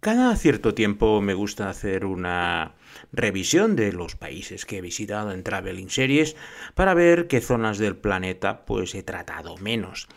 Cada 0.00 0.34
cierto 0.34 0.72
tiempo 0.72 1.20
me 1.20 1.34
gusta 1.34 1.68
hacer 1.68 2.06
una 2.06 2.72
revisión 3.12 3.76
de 3.76 3.92
los 3.92 4.16
países 4.16 4.64
que 4.64 4.78
he 4.78 4.80
visitado 4.80 5.30
en 5.30 5.42
Traveling 5.42 5.90
Series 5.90 6.36
para 6.74 6.94
ver 6.94 7.28
qué 7.28 7.42
zonas 7.42 7.76
del 7.76 7.98
planeta 7.98 8.64
pues 8.64 8.94
he 8.94 9.02
tratado 9.02 9.58
menos. 9.58 10.08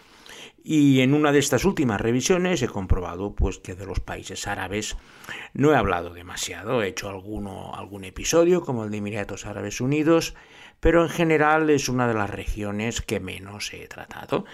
Y 0.63 1.01
en 1.01 1.13
una 1.13 1.33
de 1.33 1.39
estas 1.39 1.65
últimas 1.65 1.99
revisiones 1.99 2.61
he 2.61 2.69
comprobado 2.69 3.35
pues 3.35 3.57
que 3.57 3.75
de 3.75 3.85
los 3.85 3.99
países 3.99 4.47
árabes 4.47 4.95
no 5.53 5.73
he 5.73 5.75
hablado 5.75 6.13
demasiado, 6.13 6.81
he 6.81 6.87
hecho 6.87 7.09
alguno, 7.09 7.75
algún 7.75 8.05
episodio 8.05 8.61
como 8.61 8.85
el 8.85 8.91
de 8.91 8.99
Emiratos 8.99 9.45
Árabes 9.45 9.81
Unidos, 9.81 10.33
pero 10.79 11.03
en 11.03 11.09
general 11.09 11.69
es 11.69 11.89
una 11.89 12.07
de 12.07 12.13
las 12.13 12.29
regiones 12.29 13.01
que 13.01 13.19
menos 13.19 13.73
he 13.73 13.85
tratado. 13.89 14.45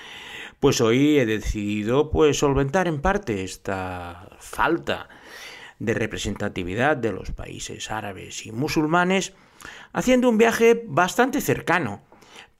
Pues 0.59 0.81
hoy 0.81 1.19
he 1.19 1.27
decidido 1.27 2.09
pues 2.09 2.39
solventar 2.39 2.87
en 2.87 2.99
parte 2.99 3.43
esta 3.43 4.29
falta 4.39 5.07
de 5.79 5.93
representatividad 5.93 6.97
de 6.97 7.11
los 7.11 7.31
países 7.31 7.89
árabes 7.89 8.45
y 8.45 8.51
musulmanes 8.51 9.33
haciendo 9.93 10.29
un 10.29 10.37
viaje 10.37 10.83
bastante 10.85 11.41
cercano 11.41 12.03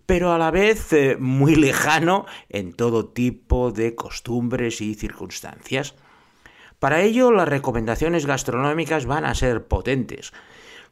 pero 0.10 0.34
a 0.34 0.40
la 0.40 0.50
vez 0.50 0.92
eh, 0.92 1.18
muy 1.20 1.56
lejano 1.56 2.26
en 2.50 2.74
todo 2.74 3.10
tipo 3.10 3.72
de 3.72 3.94
costumbres 3.94 4.82
y 4.82 4.96
circunstancias. 4.96 5.94
Para 6.80 7.02
ello, 7.02 7.30
las 7.32 7.48
recomendaciones 7.48 8.26
gastronómicas 8.26 9.06
van 9.06 9.24
a 9.24 9.36
ser 9.36 9.68
potentes, 9.68 10.34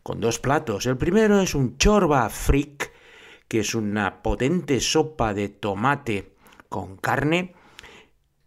con 0.04 0.20
dos 0.20 0.38
platos. 0.38 0.86
El 0.86 0.98
primero 0.98 1.42
es 1.42 1.56
un 1.56 1.80
chorba 1.80 2.30
frik, 2.30 2.92
que 3.48 3.62
es 3.62 3.74
una 3.74 4.22
potente 4.22 4.80
sopa 4.80 5.34
de 5.34 5.50
tomate 5.50 6.36
con 6.70 6.96
carne, 6.98 7.56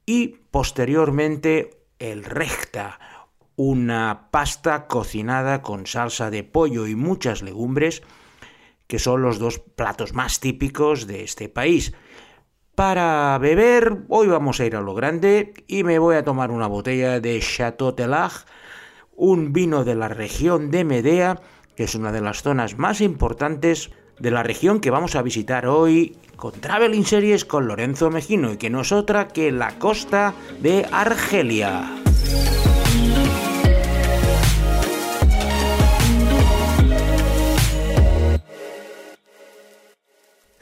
y 0.06 0.28
posteriormente 0.52 1.82
el 1.98 2.22
recta, 2.22 3.00
una 3.62 4.28
pasta 4.30 4.86
cocinada 4.86 5.60
con 5.60 5.86
salsa 5.86 6.30
de 6.30 6.44
pollo 6.44 6.86
y 6.86 6.94
muchas 6.94 7.42
legumbres, 7.42 8.00
que 8.86 8.98
son 8.98 9.20
los 9.20 9.38
dos 9.38 9.58
platos 9.58 10.14
más 10.14 10.40
típicos 10.40 11.06
de 11.06 11.24
este 11.24 11.50
país. 11.50 11.92
Para 12.74 13.36
beber, 13.36 13.98
hoy 14.08 14.28
vamos 14.28 14.60
a 14.60 14.64
ir 14.64 14.76
a 14.76 14.80
lo 14.80 14.94
grande 14.94 15.52
y 15.66 15.84
me 15.84 15.98
voy 15.98 16.16
a 16.16 16.24
tomar 16.24 16.50
una 16.50 16.68
botella 16.68 17.20
de 17.20 17.38
Chateau 17.38 17.92
Telage, 17.92 18.46
un 19.14 19.52
vino 19.52 19.84
de 19.84 19.94
la 19.94 20.08
región 20.08 20.70
de 20.70 20.84
Medea, 20.84 21.38
que 21.76 21.84
es 21.84 21.94
una 21.94 22.12
de 22.12 22.22
las 22.22 22.42
zonas 22.42 22.78
más 22.78 23.02
importantes 23.02 23.90
de 24.18 24.30
la 24.30 24.42
región 24.42 24.80
que 24.80 24.90
vamos 24.90 25.16
a 25.16 25.22
visitar 25.22 25.66
hoy 25.66 26.16
con 26.36 26.52
Traveling 26.52 27.04
Series 27.04 27.44
con 27.44 27.68
Lorenzo 27.68 28.10
Mejino 28.10 28.54
y 28.54 28.56
que 28.56 28.70
no 28.70 28.80
es 28.80 28.90
otra 28.90 29.28
que 29.28 29.52
la 29.52 29.78
costa 29.78 30.32
de 30.62 30.86
Argelia. 30.90 31.99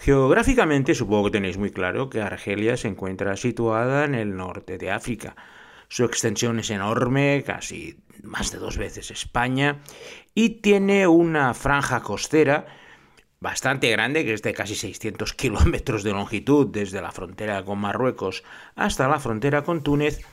Geográficamente 0.09 0.95
supongo 0.95 1.25
que 1.25 1.37
tenéis 1.37 1.59
muy 1.59 1.71
claro 1.71 2.09
que 2.09 2.23
Argelia 2.23 2.79
se 2.79 2.89
encuentra 2.89 3.37
situada 3.37 4.07
en 4.07 4.15
el 4.15 4.35
norte 4.35 4.79
de 4.79 4.91
África. 4.91 5.37
Su 5.89 6.07
extensión 6.07 6.59
es 6.59 6.71
enorme, 6.71 7.45
casi 7.45 7.99
más 8.23 8.51
de 8.51 8.57
dos 8.57 8.79
veces 8.79 9.11
España, 9.11 9.83
y 10.35 10.63
tiene 10.63 11.07
una 11.07 11.53
franja 11.53 12.01
costera 12.01 12.65
bastante 13.39 13.91
grande, 13.91 14.25
que 14.25 14.33
es 14.33 14.41
de 14.41 14.55
casi 14.55 14.77
600 14.77 15.35
kilómetros 15.35 16.03
de 16.05 16.13
longitud 16.13 16.69
desde 16.69 17.03
la 17.03 17.13
frontera 17.13 17.63
con 17.67 17.79
Marruecos 17.79 18.45
hasta 18.77 19.09
la 19.09 19.21
frontera 19.21 19.63
con 19.63 19.83
Túnez, 19.83 20.25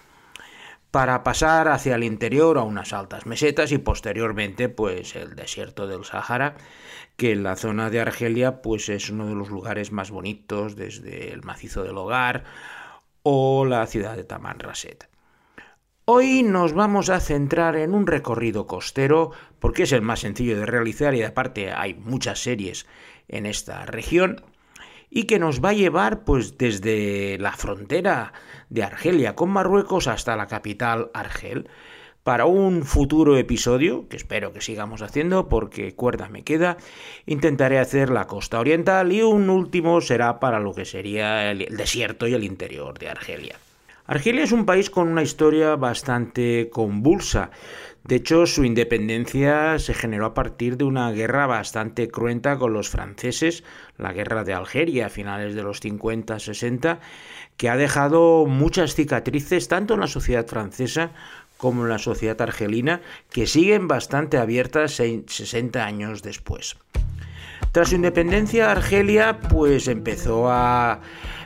para 0.95 1.23
pasar 1.23 1.67
hacia 1.67 1.95
el 1.95 2.05
interior 2.05 2.57
a 2.57 2.63
unas 2.63 2.93
altas 2.93 3.25
mesetas 3.25 3.73
y 3.73 3.79
posteriormente 3.79 4.69
pues 4.69 5.17
el 5.17 5.35
desierto 5.35 5.87
del 5.87 6.05
Sahara 6.05 6.55
que 7.17 7.35
la 7.35 7.57
zona 7.57 7.89
de 7.89 7.99
Argelia 7.99 8.61
pues 8.61 8.87
es 8.87 9.09
uno 9.09 9.27
de 9.27 9.35
los 9.35 9.49
lugares 9.49 9.91
más 9.91 10.09
bonitos 10.09 10.77
desde 10.77 11.33
el 11.33 11.43
macizo 11.43 11.83
del 11.83 11.97
hogar 11.97 12.45
o 13.23 13.65
la 13.65 13.85
ciudad 13.87 14.15
de 14.15 14.23
Tamanrasset. 14.23 15.09
Hoy 16.05 16.43
nos 16.43 16.71
vamos 16.71 17.09
a 17.09 17.19
centrar 17.19 17.75
en 17.75 17.93
un 17.93 18.07
recorrido 18.07 18.65
costero 18.65 19.31
porque 19.59 19.83
es 19.83 19.91
el 19.91 20.01
más 20.01 20.21
sencillo 20.21 20.57
de 20.57 20.65
realizar 20.65 21.13
y 21.13 21.23
aparte 21.23 21.73
hay 21.73 21.95
muchas 21.95 22.39
series 22.39 22.87
en 23.27 23.45
esta 23.45 23.85
región 23.85 24.45
y 25.15 25.23
que 25.23 25.39
nos 25.39 25.63
va 25.63 25.69
a 25.69 25.73
llevar 25.73 26.25
pues 26.25 26.57
desde 26.57 27.37
la 27.39 27.53
frontera 27.53 28.33
de 28.69 28.83
Argelia 28.83 29.33
con 29.33 29.49
Marruecos 29.49 30.07
hasta 30.09 30.35
la 30.35 30.47
capital 30.47 31.09
Argel 31.13 31.69
para 32.23 32.45
un 32.45 32.83
futuro 32.83 33.37
episodio, 33.37 34.09
que 34.09 34.17
espero 34.17 34.51
que 34.51 34.59
sigamos 34.59 35.01
haciendo 35.01 35.47
porque 35.47 35.95
cuerda 35.95 36.27
me 36.27 36.43
queda, 36.43 36.75
intentaré 37.25 37.79
hacer 37.79 38.09
la 38.09 38.27
costa 38.27 38.59
oriental 38.59 39.13
y 39.13 39.21
un 39.21 39.49
último 39.49 40.01
será 40.01 40.41
para 40.41 40.59
lo 40.59 40.73
que 40.73 40.83
sería 40.83 41.49
el, 41.49 41.59
desierto 41.77 42.27
y 42.27 42.33
el 42.33 42.43
interior 42.43 42.99
de 42.99 43.07
Argelia. 43.07 43.55
Argelia 44.07 44.43
es 44.43 44.51
un 44.51 44.65
país 44.67 44.91
con 44.91 45.07
una 45.07 45.23
historia 45.23 45.75
bastante 45.75 46.69
convulsa. 46.71 47.49
De 48.03 48.17
hecho, 48.17 48.45
su 48.45 48.63
independencia 48.63 49.79
se 49.79 49.95
generó 49.95 50.27
a 50.27 50.33
partir 50.35 50.77
de 50.77 50.83
una 50.83 51.11
guerra 51.11 51.47
bastante 51.47 52.07
cruenta 52.07 52.59
con 52.59 52.71
los 52.71 52.89
franceses, 52.89 53.63
la 53.97 54.13
guerra 54.13 54.43
de 54.43 54.53
Algeria 54.53 55.07
a 55.07 55.09
finales 55.09 55.55
de 55.55 55.63
los 55.63 55.81
50-60, 55.81 56.99
que 57.57 57.67
ha 57.67 57.77
dejado 57.77 58.45
muchas 58.45 58.93
cicatrices 58.93 59.67
tanto 59.69 59.95
en 59.95 60.01
la 60.01 60.07
sociedad 60.07 60.45
francesa 60.45 61.09
como 61.57 61.81
en 61.81 61.89
la 61.89 61.97
sociedad 61.97 62.39
argelina, 62.43 63.01
que 63.31 63.47
siguen 63.47 63.87
bastante 63.87 64.37
abiertas 64.37 64.91
60 64.91 65.83
años 65.83 66.21
después. 66.21 66.77
Tras 67.71 67.89
su 67.89 67.95
independencia, 67.95 68.71
Argelia 68.71 69.39
pues 69.39 69.87
empezó 69.87 70.49
a 70.51 71.01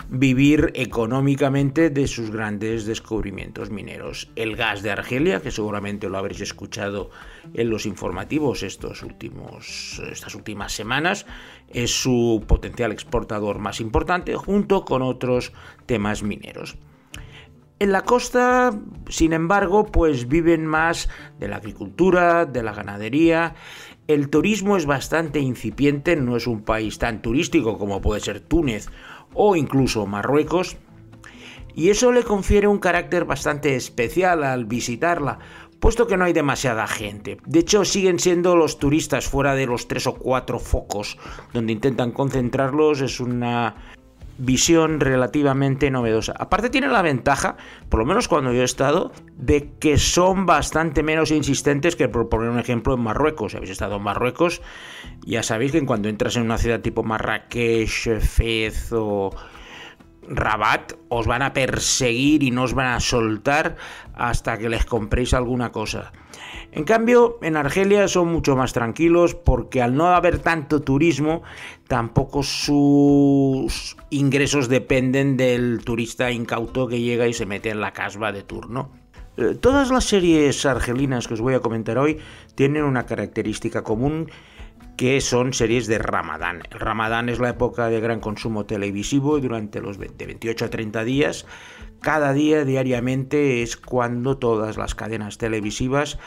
vivir 0.09 0.71
económicamente 0.73 1.91
de 1.91 2.07
sus 2.07 2.31
grandes 2.31 2.85
descubrimientos 2.85 3.69
mineros. 3.69 4.31
El 4.35 4.55
gas 4.55 4.81
de 4.81 4.91
Argelia, 4.91 5.41
que 5.41 5.51
seguramente 5.51 6.09
lo 6.09 6.17
habréis 6.17 6.41
escuchado 6.41 7.11
en 7.53 7.69
los 7.69 7.85
informativos 7.85 8.63
estos 8.63 9.03
últimos, 9.03 10.01
estas 10.11 10.33
últimas 10.33 10.73
semanas, 10.73 11.27
es 11.69 11.91
su 11.91 12.43
potencial 12.47 12.91
exportador 12.91 13.59
más 13.59 13.79
importante 13.79 14.35
junto 14.35 14.83
con 14.83 15.03
otros 15.03 15.53
temas 15.85 16.23
mineros. 16.23 16.77
En 17.77 17.93
la 17.93 18.01
costa, 18.01 18.77
sin 19.07 19.31
embargo, 19.31 19.85
pues 19.85 20.27
viven 20.27 20.65
más 20.65 21.07
de 21.39 21.47
la 21.47 21.57
agricultura, 21.57 22.45
de 22.45 22.61
la 22.61 22.73
ganadería. 22.73 23.55
El 24.07 24.29
turismo 24.29 24.75
es 24.75 24.85
bastante 24.85 25.39
incipiente, 25.39 26.17
no 26.17 26.35
es 26.35 26.45
un 26.45 26.63
país 26.63 26.97
tan 26.97 27.21
turístico 27.21 27.77
como 27.77 28.01
puede 28.01 28.19
ser 28.19 28.41
Túnez 28.41 28.89
o 29.33 29.55
incluso 29.55 30.05
Marruecos. 30.05 30.77
Y 31.75 31.89
eso 31.89 32.11
le 32.11 32.23
confiere 32.23 32.67
un 32.67 32.79
carácter 32.79 33.25
bastante 33.25 33.75
especial 33.75 34.43
al 34.43 34.65
visitarla, 34.65 35.39
puesto 35.79 36.07
que 36.07 36.17
no 36.17 36.25
hay 36.25 36.33
demasiada 36.33 36.87
gente. 36.87 37.37
De 37.45 37.59
hecho, 37.59 37.85
siguen 37.85 38.19
siendo 38.19 38.55
los 38.55 38.79
turistas 38.79 39.27
fuera 39.27 39.55
de 39.55 39.65
los 39.65 39.87
tres 39.87 40.07
o 40.07 40.15
cuatro 40.15 40.59
focos 40.59 41.17
donde 41.53 41.73
intentan 41.73 42.11
concentrarlos. 42.11 43.01
Es 43.01 43.19
una 43.19 43.75
visión 44.39 44.99
relativamente 44.99 45.91
novedosa. 45.91 46.33
Aparte 46.37 46.69
tiene 46.69 46.87
la 46.87 47.01
ventaja, 47.01 47.57
por 47.89 47.99
lo 47.99 48.05
menos 48.05 48.27
cuando 48.27 48.53
yo 48.53 48.61
he 48.61 48.65
estado, 48.65 49.11
de 49.35 49.69
que 49.79 49.97
son 49.97 50.45
bastante 50.45 51.03
menos 51.03 51.31
insistentes 51.31 51.95
que 51.95 52.07
por 52.07 52.29
poner 52.29 52.49
un 52.49 52.59
ejemplo 52.59 52.93
en 52.95 53.01
Marruecos. 53.01 53.51
Si 53.51 53.57
habéis 53.57 53.71
estado 53.71 53.97
en 53.97 54.03
Marruecos, 54.03 54.61
ya 55.25 55.43
sabéis 55.43 55.73
que 55.73 55.85
cuando 55.85 56.09
entras 56.09 56.35
en 56.37 56.43
una 56.43 56.57
ciudad 56.57 56.81
tipo 56.81 57.03
Marrakech, 57.03 58.19
Fez 58.19 58.91
o 58.93 59.31
Rabat, 60.29 60.93
os 61.09 61.25
van 61.25 61.41
a 61.41 61.53
perseguir 61.53 62.43
y 62.43 62.51
no 62.51 62.63
os 62.63 62.73
van 62.73 62.93
a 62.93 62.99
soltar 62.99 63.75
hasta 64.13 64.57
que 64.57 64.69
les 64.69 64.85
compréis 64.85 65.33
alguna 65.33 65.71
cosa. 65.71 66.11
En 66.71 66.83
cambio, 66.83 67.39
en 67.41 67.57
Argelia 67.57 68.07
son 68.07 68.31
mucho 68.31 68.55
más 68.55 68.73
tranquilos 68.73 69.33
porque 69.33 69.81
al 69.81 69.95
no 69.95 70.09
haber 70.09 70.37
tanto 70.37 70.81
turismo, 70.81 71.41
tampoco 71.87 72.43
sus 72.43 73.97
ingresos 74.11 74.69
dependen 74.69 75.35
del 75.35 75.81
turista 75.83 76.31
incauto 76.31 76.87
que 76.87 77.01
llega 77.01 77.27
y 77.27 77.33
se 77.33 77.47
mete 77.47 77.71
en 77.71 77.81
la 77.81 77.91
casba 77.91 78.31
de 78.31 78.43
turno. 78.43 78.91
Eh, 79.37 79.55
todas 79.55 79.89
las 79.89 80.05
series 80.05 80.65
argelinas 80.65 81.27
que 81.27 81.33
os 81.33 81.41
voy 81.41 81.55
a 81.55 81.59
comentar 81.59 81.97
hoy 81.97 82.19
tienen 82.53 82.83
una 82.83 83.05
característica 83.05 83.83
común 83.83 84.29
que 84.99 85.21
son 85.21 85.53
series 85.53 85.87
de 85.87 85.97
Ramadán. 85.97 86.61
El 86.73 86.77
Ramadán 86.81 87.29
es 87.29 87.39
la 87.39 87.51
época 87.51 87.87
de 87.87 88.01
gran 88.01 88.19
consumo 88.19 88.65
televisivo 88.65 89.37
y 89.37 89.41
durante 89.41 89.79
los 89.79 89.97
28 89.97 90.65
a 90.65 90.69
30 90.69 91.05
días 91.05 91.45
cada 92.01 92.33
día, 92.33 92.65
diariamente, 92.65 93.63
es 93.63 93.77
cuando 93.77 94.37
todas 94.37 94.75
las 94.75 94.95
cadenas 94.95 95.37
televisivas 95.37 96.19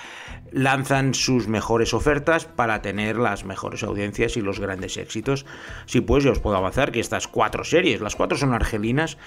lanzan 0.53 1.13
sus 1.13 1.49
mejores 1.49 1.93
ofertas 1.93 2.47
para 2.47 2.81
tener 2.81 3.17
las 3.17 3.45
mejores 3.45 3.83
audiencias 3.83 4.39
y 4.39 4.41
los 4.41 4.59
grandes 4.59 4.97
éxitos. 4.97 5.45
Sí, 5.85 6.01
pues 6.01 6.25
yo 6.25 6.33
os 6.33 6.39
puedo 6.39 6.57
avanzar 6.57 6.93
que 6.93 7.01
estas 7.01 7.29
cuatro 7.29 7.65
series, 7.65 8.01
las 8.01 8.17
cuatro 8.17 8.39
son 8.39 8.55
argelinas, 8.55 9.19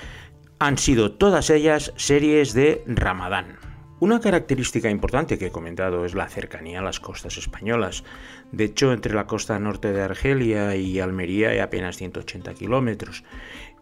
han 0.57 0.79
sido 0.79 1.11
todas 1.11 1.51
ellas 1.51 1.93
series 1.97 2.55
de 2.55 2.83
Ramadán. 2.87 3.59
Una 3.97 4.19
característica 4.19 4.89
importante 4.89 5.37
que 5.37 5.47
he 5.47 5.51
comentado 5.51 6.03
es 6.03 6.15
la 6.15 6.27
cercanía 6.27 6.79
a 6.79 6.83
las 6.83 6.99
costas 6.99 7.37
españolas. 7.37 8.03
De 8.51 8.65
hecho, 8.65 8.91
entre 8.91 9.13
la 9.13 9.25
costa 9.25 9.57
norte 9.57 9.93
de 9.93 10.01
Argelia 10.01 10.75
y 10.75 10.99
Almería 10.99 11.51
hay 11.51 11.59
apenas 11.59 11.95
180 11.95 12.53
kilómetros. 12.55 13.23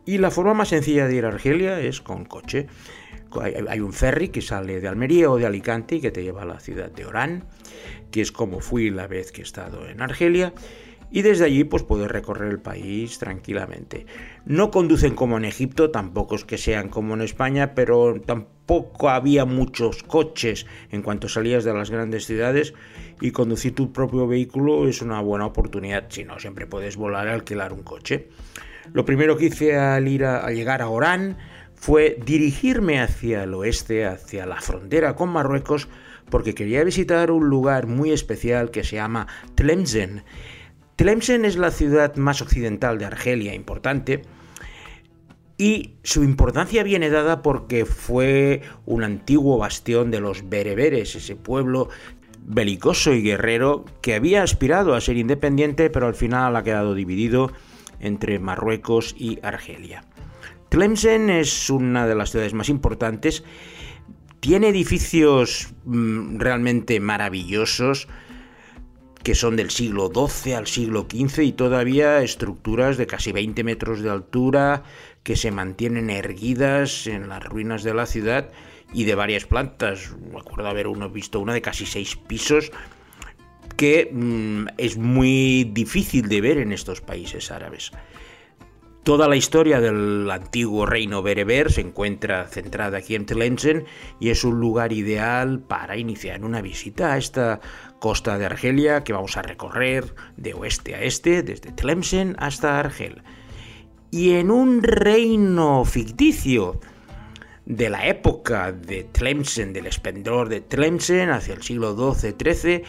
Y 0.06 0.20
la 0.20 0.30
forma 0.30 0.54
más 0.54 0.70
sencilla 0.70 1.08
de 1.08 1.16
ir 1.16 1.26
a 1.26 1.30
Argelia 1.30 1.80
es 1.80 2.00
con 2.00 2.26
coche. 2.26 2.68
Hay 3.68 3.80
un 3.80 3.92
ferry 3.92 4.30
que 4.30 4.44
sale 4.44 4.80
de 4.82 4.88
Almería 4.88 5.32
o 5.32 5.38
de 5.38 5.48
Alicante 5.48 5.96
y 5.96 6.02
que 6.02 6.12
te 6.12 6.22
lleva 6.22 6.44
a 6.44 6.46
la 6.46 6.60
ciudad 6.60 6.92
de 6.92 7.06
Orán, 7.06 7.46
que 8.12 8.22
es 8.22 8.32
como 8.32 8.60
fui 8.60 8.92
la 8.92 9.08
vez 9.08 9.32
que 9.32 9.42
he 9.42 9.44
estado 9.44 9.88
en 9.88 10.00
Argelia 10.00 10.54
y 11.14 11.22
desde 11.22 11.46
allí 11.46 11.64
pues 11.64 11.84
puedes 11.84 12.10
recorrer 12.10 12.52
el 12.52 12.60
país 12.60 13.20
tranquilamente. 13.20 14.08
No 14.46 14.72
conducen 14.72 15.16
como 15.16 15.38
en 15.38 15.46
Egipto, 15.46 15.92
tampoco 15.92 16.36
es 16.36 16.44
que 16.44 16.58
sean 16.58 16.90
como 16.90 17.14
en 17.14 17.22
España, 17.22 17.76
pero 17.76 18.20
tampoco 18.66 19.10
había 19.10 19.46
muchos 19.46 20.04
coches 20.04 20.66
en 20.90 21.02
cuanto 21.02 21.28
salías 21.28 21.66
de 21.66 21.74
las 21.74 21.90
grandes 21.90 22.26
ciudades 22.26 22.74
y 23.20 23.32
conducir 23.32 23.76
tu 23.76 23.92
propio 23.92 24.26
vehículo 24.26 24.88
es 24.88 25.02
una 25.02 25.20
buena 25.20 25.46
oportunidad, 25.46 26.06
si 26.10 26.24
no 26.24 26.40
siempre 26.40 26.66
puedes 26.66 26.96
volar 26.96 27.28
y 27.28 27.32
alquilar 27.32 27.74
un 27.74 27.84
coche. 27.84 28.30
Lo 28.94 29.04
primero 29.04 29.38
que 29.38 29.46
hice 29.46 29.78
al 29.78 30.08
ir 30.08 30.24
a, 30.26 30.50
llegar 30.52 30.82
a 30.82 30.88
Orán 30.88 31.38
fue 31.76 32.18
dirigirme 32.26 33.02
hacia 33.02 33.44
el 33.44 33.54
oeste, 33.54 34.06
hacia 34.06 34.46
la 34.46 34.62
frontera 34.62 35.16
con 35.16 35.30
Marruecos, 35.30 35.90
porque 36.30 36.56
quería 36.56 36.84
visitar 36.86 37.32
un 37.32 37.50
lugar 37.50 37.88
muy 37.88 38.12
especial 38.12 38.72
que 38.72 38.86
se 38.86 38.96
llama 38.96 39.28
Tlemcen 39.56 40.24
Tlemcen 40.96 41.44
es 41.44 41.58
la 41.58 41.72
ciudad 41.72 42.16
más 42.16 42.42
occidental 42.42 42.98
de 42.98 43.06
Argelia, 43.06 43.54
importante, 43.56 44.22
y 45.64 45.94
su 46.04 46.26
importancia 46.26 46.84
viene 46.84 47.10
dada 47.10 47.42
porque 47.42 47.86
fue 47.86 48.64
un 48.86 49.02
antiguo 49.02 49.58
bastión 49.58 50.12
de 50.12 50.20
los 50.20 50.50
bereberes, 50.50 51.16
ese 51.16 51.38
pueblo 51.38 51.88
belicoso 52.46 53.14
y 53.14 53.22
guerrero 53.22 53.86
que 54.02 54.14
había 54.14 54.44
aspirado 54.44 54.94
a 54.94 55.00
ser 55.00 55.16
independiente, 55.16 55.90
pero 55.90 56.08
al 56.08 56.16
final 56.16 56.58
ha 56.58 56.64
quedado 56.64 56.96
dividido 56.96 57.54
entre 58.02 58.40
Marruecos 58.40 59.16
y 59.18 59.40
Argelia. 59.42 60.04
Tlemcen 60.68 61.30
es 61.30 61.70
una 61.70 62.08
de 62.08 62.16
las 62.16 62.32
ciudades 62.32 62.54
más 62.54 62.68
importantes, 62.68 63.46
tiene 64.42 64.68
edificios 64.68 65.74
mm, 65.86 66.40
realmente 66.40 67.00
maravillosos, 67.00 68.10
que 69.24 69.36
son 69.36 69.56
del 69.56 69.72
siglo 69.72 70.12
XII 70.14 70.56
al 70.56 70.68
siglo 70.68 71.08
XV 71.10 71.44
y 71.44 71.54
todavía 71.54 72.22
estructuras 72.22 72.98
de 72.98 73.08
casi 73.08 73.32
20 73.32 73.64
metros 73.64 74.02
de 74.02 74.10
altura 74.10 74.84
que 75.24 75.36
se 75.36 75.52
mantienen 75.52 76.10
erguidas 76.10 77.08
en 77.08 77.30
las 77.30 77.44
ruinas 77.44 77.84
de 77.84 77.94
la 77.94 78.06
ciudad 78.06 78.50
y 78.94 79.06
de 79.06 79.16
varias 79.16 79.46
plantas. 79.46 80.16
Me 80.32 80.40
acuerdo 80.40 80.68
haber 80.68 80.88
uno 80.88 81.10
visto 81.10 81.40
una 81.40 81.54
de 81.54 81.62
casi 81.62 81.86
seis 81.86 82.16
pisos 82.16 82.72
que 83.78 84.10
mm, 84.12 84.68
es 84.78 84.98
muy 84.98 85.64
difícil 85.64 86.30
de 86.30 86.42
ver 86.42 86.58
en 86.58 86.72
estos 86.72 87.02
países 87.02 87.52
árabes. 87.52 87.92
Toda 89.04 89.28
la 89.28 89.36
historia 89.36 89.82
del 89.82 90.32
antiguo 90.32 90.86
reino 90.86 91.22
bereber 91.22 91.74
se 91.74 91.82
encuentra 91.82 92.48
centrada 92.48 93.00
aquí 93.00 93.16
en 93.16 93.26
Tlemcen 93.26 93.86
y 94.22 94.30
es 94.30 94.46
un 94.46 94.62
lugar 94.62 94.94
ideal 94.94 95.60
para 95.60 95.98
iniciar 95.98 96.46
una 96.46 96.62
visita 96.62 97.12
a 97.12 97.18
esta 97.18 97.60
costa 98.00 98.38
de 98.38 98.46
Argelia 98.46 99.04
que 99.04 99.12
vamos 99.12 99.36
a 99.36 99.42
recorrer 99.42 100.16
de 100.38 100.54
oeste 100.54 100.96
a 100.96 101.02
este, 101.02 101.44
desde 101.44 101.74
Tlemcen 101.74 102.38
hasta 102.40 102.80
Argel. 102.80 103.24
Y 104.14 104.36
en 104.36 104.52
un 104.52 104.84
reino 104.84 105.84
ficticio 105.86 106.80
de 107.66 107.90
la 107.90 108.06
época 108.06 108.72
de 108.72 109.06
Tlemcen, 109.06 109.74
del 109.74 109.88
esplendor 109.88 110.50
de 110.50 110.62
Tlemcen 110.62 111.32
hacia 111.32 111.56
el 111.56 111.64
siglo 111.64 111.96
XII-XIII, 111.96 112.84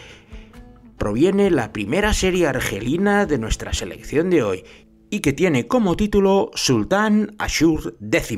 proviene 0.99 1.49
la 1.49 1.73
primera 1.73 2.13
serie 2.13 2.45
argelina 2.45 3.25
de 3.25 3.39
nuestra 3.39 3.73
selección 3.73 4.29
de 4.29 4.43
hoy 4.43 4.65
y 5.09 5.21
que 5.21 5.33
tiene 5.33 5.65
como 5.65 5.97
título 5.97 6.51
Sultán 6.53 7.35
Ashur 7.39 7.97
X. 7.99 8.37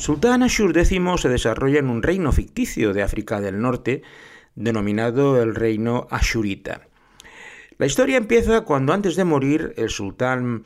Sultán 0.00 0.42
Ashur 0.42 0.76
X 0.78 0.98
se 1.20 1.28
desarrolla 1.28 1.78
en 1.78 1.90
un 1.90 2.02
reino 2.02 2.32
ficticio 2.32 2.94
de 2.94 3.02
África 3.02 3.38
del 3.42 3.60
Norte, 3.60 4.00
denominado 4.54 5.42
el 5.42 5.54
reino 5.54 6.06
Ashurita. 6.10 6.88
La 7.76 7.84
historia 7.84 8.16
empieza 8.16 8.62
cuando 8.62 8.94
antes 8.94 9.14
de 9.14 9.24
morir 9.24 9.74
el 9.76 9.90
sultán 9.90 10.64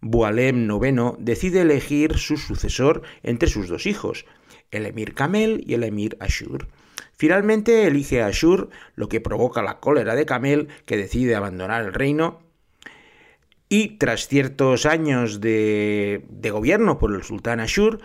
Bualem 0.00 0.66
IX 0.70 1.12
decide 1.18 1.60
elegir 1.60 2.16
su 2.16 2.38
sucesor 2.38 3.02
entre 3.22 3.50
sus 3.50 3.68
dos 3.68 3.84
hijos, 3.84 4.24
el 4.70 4.86
emir 4.86 5.12
Kamel 5.12 5.62
y 5.66 5.74
el 5.74 5.84
emir 5.84 6.16
Ashur. 6.18 6.68
Finalmente 7.12 7.86
elige 7.86 8.22
a 8.22 8.28
Ashur, 8.28 8.70
lo 8.94 9.10
que 9.10 9.20
provoca 9.20 9.62
la 9.62 9.78
cólera 9.78 10.14
de 10.14 10.24
Kamel, 10.24 10.68
que 10.86 10.96
decide 10.96 11.36
abandonar 11.36 11.84
el 11.84 11.92
reino. 11.92 12.40
Y 13.68 13.98
tras 13.98 14.26
ciertos 14.26 14.86
años 14.86 15.42
de, 15.42 16.24
de 16.30 16.50
gobierno 16.50 16.98
por 16.98 17.14
el 17.14 17.22
sultán 17.22 17.60
Ashur, 17.60 18.00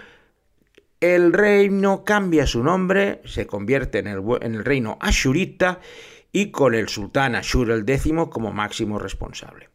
el 1.14 1.34
reino 1.34 2.04
cambia 2.04 2.48
su 2.48 2.64
nombre, 2.64 3.22
se 3.26 3.46
convierte 3.46 4.00
en 4.00 4.08
el, 4.08 4.66
reino 4.66 4.98
ashurita 5.00 5.80
y 6.32 6.52
con 6.52 6.74
el 6.74 6.90
sultán 6.90 7.36
Ashur 7.36 7.70
el 7.70 7.88
X 7.88 8.12
como 8.30 8.52
máximo 8.52 8.98
responsable. 8.98 9.70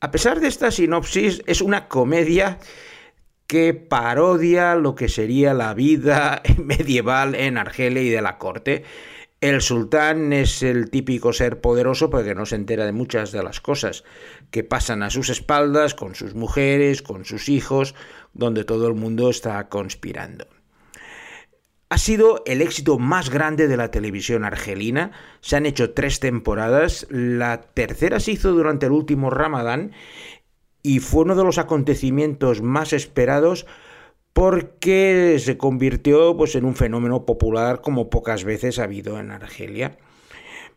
A 0.00 0.10
pesar 0.10 0.40
de 0.40 0.48
esta 0.48 0.70
sinopsis, 0.70 1.42
es 1.46 1.60
una 1.60 1.88
comedia 1.88 2.58
que 3.46 3.74
parodia 3.74 4.74
lo 4.74 4.94
que 4.94 5.08
sería 5.08 5.52
la 5.52 5.74
vida 5.74 6.42
medieval 6.58 7.34
en 7.34 7.58
Argelia 7.58 8.02
y 8.02 8.10
de 8.10 8.22
la 8.22 8.38
corte. 8.38 8.84
El 9.40 9.60
sultán 9.60 10.32
es 10.32 10.62
el 10.62 10.88
típico 10.88 11.34
ser 11.34 11.60
poderoso 11.60 12.08
porque 12.08 12.34
no 12.34 12.46
se 12.46 12.56
entera 12.56 12.86
de 12.86 12.92
muchas 12.92 13.30
de 13.30 13.42
las 13.42 13.60
cosas 13.60 14.04
que 14.50 14.64
pasan 14.64 15.02
a 15.02 15.10
sus 15.10 15.28
espaldas, 15.28 15.94
con 15.94 16.14
sus 16.14 16.34
mujeres, 16.34 17.02
con 17.02 17.26
sus 17.26 17.50
hijos, 17.50 17.94
donde 18.34 18.64
todo 18.64 18.88
el 18.88 18.94
mundo 18.94 19.30
está 19.30 19.68
conspirando. 19.68 20.46
Ha 21.88 21.98
sido 21.98 22.42
el 22.44 22.60
éxito 22.60 22.98
más 22.98 23.30
grande 23.30 23.68
de 23.68 23.76
la 23.76 23.90
televisión 23.90 24.44
argelina. 24.44 25.12
Se 25.40 25.56
han 25.56 25.64
hecho 25.64 25.92
tres 25.92 26.18
temporadas. 26.18 27.06
La 27.08 27.60
tercera 27.60 28.18
se 28.18 28.32
hizo 28.32 28.52
durante 28.52 28.86
el 28.86 28.92
último 28.92 29.30
Ramadán 29.30 29.92
y 30.82 30.98
fue 30.98 31.22
uno 31.22 31.36
de 31.36 31.44
los 31.44 31.58
acontecimientos 31.58 32.62
más 32.62 32.92
esperados 32.92 33.66
porque 34.32 35.36
se 35.38 35.56
convirtió 35.56 36.36
pues, 36.36 36.56
en 36.56 36.64
un 36.64 36.74
fenómeno 36.74 37.24
popular 37.24 37.80
como 37.80 38.10
pocas 38.10 38.42
veces 38.44 38.78
ha 38.78 38.84
habido 38.84 39.20
en 39.20 39.30
Argelia. 39.30 39.96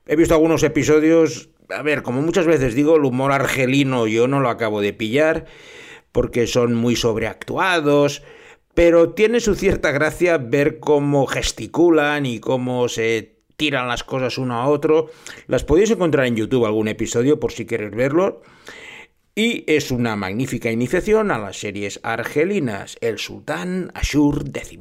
He 0.06 0.16
visto 0.16 0.36
algunos 0.36 0.62
episodios, 0.62 1.50
a 1.70 1.82
ver, 1.82 2.04
como 2.04 2.22
muchas 2.22 2.46
veces 2.46 2.76
digo, 2.76 2.96
el 2.96 3.06
humor 3.06 3.32
argelino 3.32 4.06
yo 4.08 4.28
no 4.28 4.40
lo 4.40 4.50
acabo 4.50 4.82
de 4.82 4.94
pillar 4.94 5.46
porque 6.18 6.48
son 6.48 6.74
muy 6.74 6.96
sobreactuados, 6.96 8.24
pero 8.74 9.12
tiene 9.12 9.40
su 9.40 9.54
cierta 9.54 9.92
gracia 9.92 10.40
ver 10.40 10.80
cómo 10.80 11.28
gesticulan 11.28 12.26
y 12.26 12.40
cómo 12.40 12.90
se 12.90 13.44
tiran 13.56 13.88
las 13.88 14.04
cosas 14.04 14.40
uno 14.40 14.56
a 14.56 14.68
otro. 14.68 15.12
Las 15.46 15.64
podéis 15.64 15.92
encontrar 15.92 16.26
en 16.26 16.36
YouTube 16.36 16.66
algún 16.66 16.88
episodio 16.88 17.40
por 17.40 17.52
si 17.52 17.66
queréis 17.66 17.92
verlo. 17.92 18.42
Y 19.36 19.64
es 19.68 19.92
una 19.92 20.16
magnífica 20.16 20.72
iniciación 20.72 21.30
a 21.30 21.38
las 21.38 21.60
series 21.60 22.00
argelinas, 22.02 22.98
el 23.00 23.20
sultán 23.20 23.92
Ashur 23.94 24.44
X. 24.48 24.80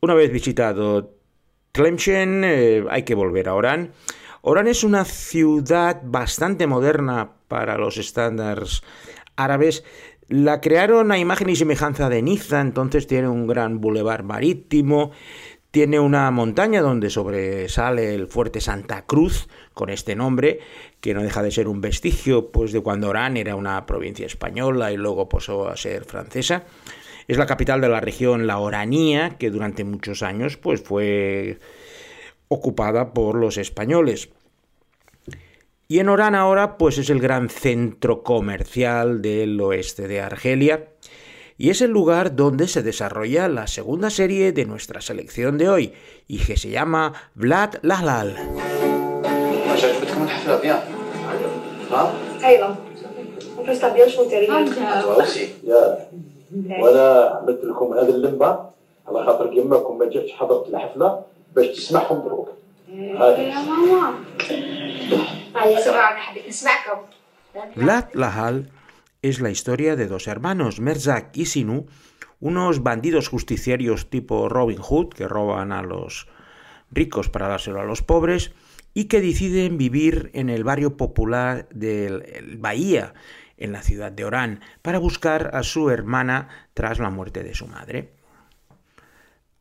Una 0.00 0.14
vez 0.14 0.32
visitado 0.32 1.18
Tlemcen, 1.72 2.44
eh, 2.46 2.82
hay 2.88 3.02
que 3.02 3.14
volver 3.14 3.50
a 3.50 3.54
Orán. 3.54 3.92
Orán 4.40 4.68
es 4.68 4.84
una 4.84 5.04
ciudad 5.04 6.00
bastante 6.02 6.66
moderna 6.66 7.32
para 7.46 7.76
los 7.76 7.98
estándares 7.98 8.80
árabes, 9.36 9.84
la 10.28 10.60
crearon 10.60 11.12
a 11.12 11.18
imagen 11.18 11.48
y 11.48 11.56
semejanza 11.56 12.08
de 12.08 12.22
Niza, 12.22 12.60
entonces 12.60 13.06
tiene 13.06 13.28
un 13.28 13.46
gran 13.46 13.80
bulevar 13.80 14.22
marítimo, 14.22 15.12
tiene 15.70 16.00
una 16.00 16.30
montaña 16.30 16.80
donde 16.80 17.10
sobresale 17.10 18.14
el 18.14 18.26
fuerte 18.26 18.60
Santa 18.60 19.04
Cruz, 19.04 19.48
con 19.74 19.90
este 19.90 20.16
nombre, 20.16 20.60
que 21.00 21.12
no 21.12 21.22
deja 21.22 21.42
de 21.42 21.50
ser 21.50 21.68
un 21.68 21.80
vestigio 21.80 22.50
pues, 22.50 22.72
de 22.72 22.80
cuando 22.80 23.10
Orán 23.10 23.36
era 23.36 23.56
una 23.56 23.84
provincia 23.84 24.26
española 24.26 24.90
y 24.90 24.96
luego 24.96 25.28
pasó 25.28 25.68
a 25.68 25.76
ser 25.76 26.04
francesa. 26.04 26.64
Es 27.28 27.36
la 27.36 27.46
capital 27.46 27.80
de 27.80 27.88
la 27.88 28.00
región 28.00 28.46
La 28.46 28.58
Oranía, 28.58 29.36
que 29.38 29.50
durante 29.50 29.84
muchos 29.84 30.22
años 30.22 30.56
pues, 30.56 30.82
fue 30.82 31.58
ocupada 32.48 33.12
por 33.12 33.34
los 33.34 33.58
españoles. 33.58 34.30
Y 35.88 36.00
en 36.00 36.08
Orán 36.08 36.34
ahora 36.34 36.78
pues 36.78 36.98
es 36.98 37.10
el 37.10 37.20
gran 37.20 37.48
centro 37.48 38.22
comercial 38.22 39.22
del 39.22 39.60
oeste 39.60 40.08
de 40.08 40.20
Argelia. 40.20 40.88
Y 41.58 41.70
es 41.70 41.80
el 41.80 41.90
lugar 41.90 42.34
donde 42.36 42.68
se 42.68 42.82
desarrolla 42.82 43.48
la 43.48 43.66
segunda 43.66 44.10
serie 44.10 44.52
de 44.52 44.66
nuestra 44.66 45.00
selección 45.00 45.56
de 45.58 45.68
hoy 45.68 45.92
y 46.26 46.38
que 46.38 46.56
se 46.56 46.70
llama 46.70 47.12
Vlad 47.34 47.76
Lahlal. 47.82 48.36
Vlad 67.74 68.12
Lahal 68.14 68.70
es 69.22 69.40
la 69.40 69.50
historia 69.50 69.96
de 69.96 70.06
dos 70.06 70.28
hermanos, 70.28 70.80
Merzak 70.80 71.36
y 71.36 71.46
Sinu, 71.46 71.86
unos 72.40 72.82
bandidos 72.82 73.28
justiciarios 73.28 74.10
tipo 74.10 74.48
Robin 74.48 74.78
Hood 74.78 75.08
que 75.08 75.26
roban 75.26 75.72
a 75.72 75.82
los 75.82 76.28
ricos 76.90 77.28
para 77.28 77.48
dárselo 77.48 77.80
a 77.80 77.84
los 77.84 78.02
pobres 78.02 78.52
y 78.94 79.04
que 79.04 79.20
deciden 79.20 79.78
vivir 79.78 80.30
en 80.34 80.48
el 80.48 80.64
barrio 80.64 80.96
popular 80.96 81.68
del 81.70 82.56
Bahía, 82.58 83.14
en 83.56 83.72
la 83.72 83.82
ciudad 83.82 84.12
de 84.12 84.24
Orán, 84.24 84.60
para 84.82 84.98
buscar 84.98 85.50
a 85.54 85.62
su 85.62 85.90
hermana 85.90 86.48
tras 86.74 86.98
la 86.98 87.10
muerte 87.10 87.42
de 87.42 87.54
su 87.54 87.66
madre. 87.66 88.12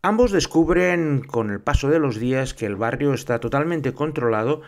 Ambos 0.01 0.31
descubren 0.31 1.21
con 1.21 1.49
el 1.49 1.61
paso 1.61 1.89
de 1.89 1.99
los 1.99 2.19
días 2.19 2.53
que 2.53 2.65
el 2.65 2.75
barrio 2.75 3.13
está 3.13 3.39
totalmente 3.39 3.93
controlado 3.93 4.61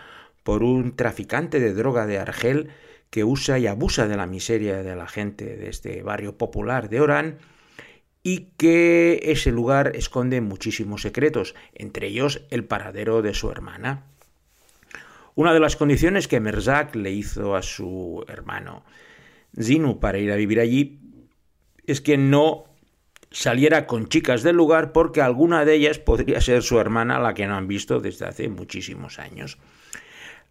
por 0.47 0.63
un 0.63 0.95
traficante 0.95 1.59
de 1.59 1.73
droga 1.73 2.05
de 2.05 2.19
Argel 2.19 2.69
que 3.09 3.25
usa 3.25 3.59
y 3.59 3.67
abusa 3.67 4.07
de 4.07 4.15
la 4.15 4.27
miseria 4.27 4.81
de 4.81 4.95
la 4.95 5.05
gente 5.05 5.57
de 5.57 5.67
este 5.67 6.01
barrio 6.03 6.37
popular 6.37 6.87
de 6.87 7.01
Orán 7.01 7.39
y 8.23 8.51
que 8.55 9.19
ese 9.23 9.51
lugar 9.51 9.91
esconde 9.93 10.39
muchísimos 10.39 11.01
secretos, 11.01 11.53
entre 11.73 12.07
ellos 12.07 12.43
el 12.49 12.63
paradero 12.63 13.21
de 13.21 13.33
su 13.33 13.51
hermana. 13.51 14.05
Una 15.35 15.53
de 15.53 15.59
las 15.59 15.75
condiciones 15.75 16.29
que 16.29 16.39
Merzak 16.39 16.95
le 16.95 17.11
hizo 17.11 17.57
a 17.57 17.61
su 17.61 18.23
hermano 18.29 18.85
Zinu 19.61 19.99
para 19.99 20.17
ir 20.17 20.31
a 20.31 20.37
vivir 20.37 20.61
allí 20.61 21.01
es 21.87 21.99
que 21.99 22.17
no 22.17 22.63
saliera 23.31 23.85
con 23.85 24.07
chicas 24.07 24.43
del 24.43 24.55
lugar 24.55 24.93
porque 24.93 25.21
alguna 25.21 25.65
de 25.65 25.73
ellas 25.73 25.99
podría 25.99 26.39
ser 26.39 26.63
su 26.63 26.79
hermana, 26.79 27.19
la 27.19 27.33
que 27.33 27.47
no 27.47 27.57
han 27.57 27.67
visto 27.67 27.99
desde 27.99 28.27
hace 28.27 28.47
muchísimos 28.47 29.19
años. 29.19 29.57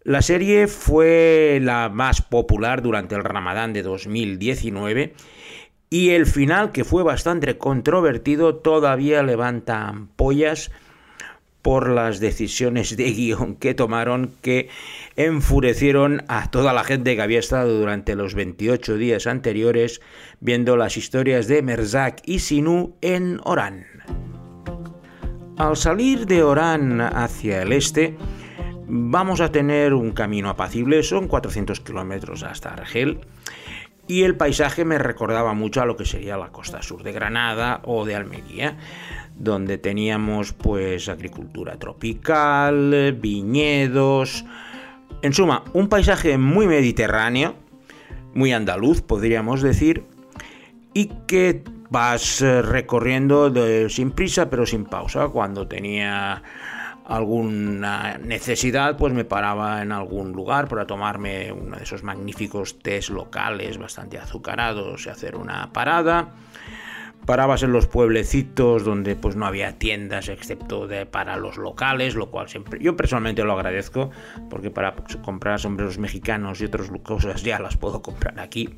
La 0.03 0.21
serie 0.21 0.67
fue 0.67 1.59
la 1.61 1.89
más 1.89 2.21
popular 2.21 2.81
durante 2.81 3.15
el 3.15 3.23
Ramadán 3.23 3.73
de 3.73 3.83
2019 3.83 5.13
y 5.89 6.09
el 6.09 6.25
final, 6.25 6.71
que 6.71 6.83
fue 6.83 7.03
bastante 7.03 7.57
controvertido, 7.57 8.55
todavía 8.55 9.23
levanta 9.23 9.87
ampollas 9.87 10.71
por 11.61 11.89
las 11.89 12.19
decisiones 12.19 12.95
de 12.95 13.11
guion 13.11 13.55
que 13.55 13.73
tomaron 13.73 14.33
que 14.41 14.69
enfurecieron 15.15 16.23
a 16.27 16.49
toda 16.51 16.71
la 16.71 16.83
gente 16.83 17.15
que 17.15 17.21
había 17.21 17.39
estado 17.39 17.77
durante 17.77 18.15
los 18.15 18.35
28 18.35 18.95
días 18.95 19.27
anteriores 19.27 20.01
viendo 20.39 20.77
las 20.77 20.97
historias 20.97 21.47
de 21.47 21.61
Merzak 21.61 22.21
y 22.25 22.39
Sinu 22.39 22.95
en 23.01 23.39
Orán. 23.43 23.85
Al 25.57 25.75
salir 25.75 26.25
de 26.25 26.43
Orán 26.43 27.01
hacia 27.01 27.63
el 27.63 27.73
este, 27.73 28.15
Vamos 28.89 29.41
a 29.41 29.51
tener 29.51 29.93
un 29.93 30.11
camino 30.11 30.49
apacible, 30.49 31.03
son 31.03 31.27
400 31.27 31.81
kilómetros 31.81 32.43
hasta 32.43 32.69
Argel. 32.69 33.19
Y 34.07 34.23
el 34.23 34.37
paisaje 34.37 34.85
me 34.85 34.97
recordaba 34.97 35.53
mucho 35.53 35.81
a 35.81 35.85
lo 35.85 35.97
que 35.97 36.05
sería 36.05 36.37
la 36.37 36.53
costa 36.53 36.81
sur 36.81 37.03
de 37.03 37.11
Granada 37.11 37.81
o 37.83 38.05
de 38.05 38.15
Almería, 38.15 38.77
donde 39.35 39.77
teníamos 39.77 40.53
pues 40.53 41.09
agricultura 41.09 41.77
tropical, 41.77 43.17
viñedos, 43.19 44.45
en 45.21 45.33
suma, 45.33 45.65
un 45.73 45.89
paisaje 45.89 46.37
muy 46.37 46.67
mediterráneo, 46.67 47.55
muy 48.33 48.53
andaluz 48.53 49.01
podríamos 49.01 49.61
decir, 49.61 50.05
y 50.93 51.11
que 51.27 51.63
vas 51.89 52.39
recorriendo 52.39 53.53
sin 53.89 54.11
prisa 54.11 54.49
pero 54.49 54.65
sin 54.65 54.85
pausa. 54.85 55.27
Cuando 55.27 55.67
tenía 55.67 56.41
alguna 57.07 58.17
necesidad, 58.17 58.97
pues 58.97 59.13
me 59.13 59.23
paraba 59.23 59.81
en 59.81 59.93
algún 59.93 60.33
lugar 60.33 60.67
para 60.67 60.85
tomarme 60.85 61.51
uno 61.53 61.77
de 61.77 61.83
esos 61.83 62.03
magníficos 62.03 62.79
tés 62.79 63.09
locales 63.09 63.77
bastante 63.77 64.17
azucarados 64.17 65.05
y 65.05 65.09
hacer 65.09 65.37
una 65.37 65.71
parada. 65.71 66.33
Parabas 67.25 67.63
en 67.63 67.71
los 67.71 67.87
pueblecitos 67.87 68.83
donde 68.83 69.15
pues 69.15 69.35
no 69.35 69.45
había 69.45 69.77
tiendas 69.77 70.29
excepto 70.29 70.87
de, 70.87 71.05
para 71.05 71.37
los 71.37 71.57
locales, 71.57 72.15
lo 72.15 72.29
cual 72.29 72.47
siempre 72.49 72.79
yo 72.81 72.95
personalmente 72.95 73.43
lo 73.43 73.53
agradezco 73.53 74.11
porque 74.49 74.69
para 74.69 74.95
comprar 75.23 75.59
sombreros 75.59 75.97
mexicanos 75.97 76.61
y 76.61 76.65
otras 76.65 76.89
cosas 77.03 77.43
ya 77.43 77.59
las 77.59 77.75
puedo 77.77 78.01
comprar 78.01 78.39
aquí. 78.39 78.75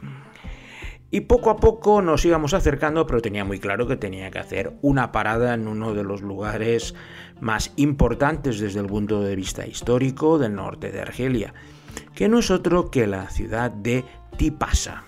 Y 1.12 1.22
poco 1.22 1.50
a 1.50 1.58
poco 1.58 2.02
nos 2.02 2.24
íbamos 2.26 2.54
acercando, 2.54 3.08
pero 3.08 3.22
tenía 3.22 3.44
muy 3.44 3.60
claro 3.60 3.88
que 3.88 3.96
tenía 3.96 4.30
que 4.30 4.40
hacer 4.40 4.74
una 4.82 5.12
parada 5.12 5.56
en 5.56 5.68
uno 5.68 5.94
de 5.94 6.04
los 6.04 6.22
lugares 6.22 6.94
más 7.40 7.74
importantes 7.78 8.60
desde 8.60 8.80
el 8.80 8.86
punto 8.86 9.22
de 9.22 9.36
vista 9.36 9.66
histórico 9.66 10.38
del 10.38 10.56
norte 10.56 10.92
de 10.92 11.02
Argelia, 11.02 11.54
que 12.14 12.30
no 12.30 12.40
es 12.40 12.52
otro 12.52 12.92
que 12.92 13.08
la 13.08 13.30
ciudad 13.30 13.72
de 13.72 14.06
Tipasa. 14.38 15.04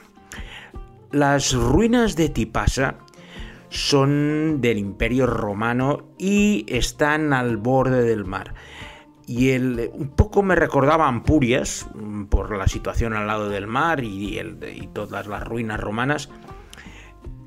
Las 1.11 1.53
ruinas 1.53 2.15
de 2.15 2.29
Tipasa 2.29 2.95
son 3.69 4.59
del 4.59 4.79
Imperio 4.79 5.27
Romano 5.27 6.07
y 6.17 6.65
están 6.67 7.31
al 7.31 7.57
borde 7.57 8.03
del 8.03 8.25
mar 8.25 8.53
y 9.31 9.55
un 9.55 10.11
poco 10.13 10.43
me 10.43 10.55
recordaba 10.55 11.07
Ampurias 11.07 11.87
mm, 11.95 12.25
por 12.25 12.55
la 12.57 12.67
situación 12.67 13.13
al 13.13 13.27
lado 13.27 13.47
del 13.47 13.65
mar 13.65 14.03
y, 14.03 14.37
y 14.39 14.89
todas 14.93 15.25
las 15.27 15.47
ruinas 15.47 15.79
romanas. 15.79 16.29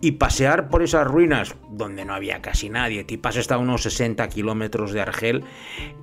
Y 0.05 0.13
pasear 0.13 0.69
por 0.69 0.83
esas 0.83 1.07
ruinas 1.07 1.57
donde 1.71 2.05
no 2.05 2.13
había 2.13 2.43
casi 2.43 2.69
nadie. 2.69 3.05
Tipas 3.05 3.37
está 3.37 3.55
a 3.55 3.59
unos 3.59 3.85
60 3.85 4.29
kilómetros 4.29 4.93
de 4.93 5.01
Argel 5.01 5.45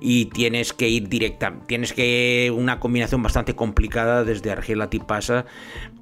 y 0.00 0.24
tienes 0.24 0.72
que 0.72 0.88
ir 0.88 1.08
directa. 1.08 1.54
Tienes 1.68 1.92
que 1.92 2.52
una 2.52 2.80
combinación 2.80 3.22
bastante 3.22 3.54
complicada 3.54 4.24
desde 4.24 4.50
Argel 4.50 4.82
a 4.82 4.90
Tipasa 4.90 5.44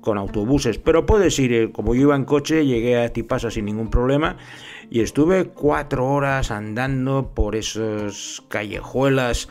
con 0.00 0.16
autobuses. 0.16 0.78
Pero 0.78 1.04
puedes 1.04 1.38
ir, 1.38 1.52
eh, 1.52 1.72
como 1.72 1.94
yo 1.94 2.00
iba 2.00 2.16
en 2.16 2.24
coche, 2.24 2.64
llegué 2.64 2.96
a 2.96 3.12
Tipasa 3.12 3.50
sin 3.50 3.66
ningún 3.66 3.90
problema 3.90 4.38
y 4.88 5.00
estuve 5.00 5.44
cuatro 5.44 6.06
horas 6.06 6.50
andando 6.50 7.34
por 7.34 7.54
esas 7.54 8.42
callejuelas 8.48 9.50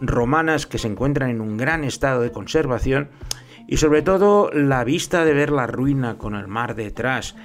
romanas 0.00 0.66
que 0.66 0.78
se 0.78 0.86
encuentran 0.86 1.30
en 1.30 1.40
un 1.40 1.56
gran 1.56 1.82
estado 1.82 2.20
de 2.20 2.30
conservación 2.30 3.10
y 3.70 3.76
sobre 3.76 4.00
todo 4.00 4.50
la 4.50 4.82
vista 4.82 5.26
de 5.26 5.34
ver 5.34 5.50
la 5.50 5.66
ruina 5.66 6.16
con 6.16 6.34
el 6.34 6.48
mar 6.48 6.74
detrás, 6.74 7.36